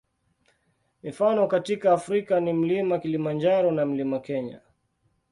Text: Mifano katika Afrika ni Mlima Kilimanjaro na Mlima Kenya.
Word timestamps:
Mifano 1.03 1.47
katika 1.47 1.93
Afrika 1.93 2.39
ni 2.39 2.53
Mlima 2.53 2.99
Kilimanjaro 2.99 3.71
na 3.71 3.85
Mlima 3.85 4.19
Kenya. 4.19 4.59